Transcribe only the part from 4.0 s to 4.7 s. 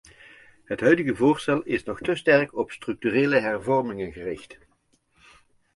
gericht.